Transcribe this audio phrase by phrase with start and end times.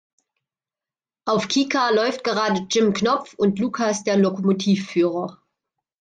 [1.27, 5.37] Auf Kika läuft gerade Jim Knopf und Lukas der Lokomotivführer.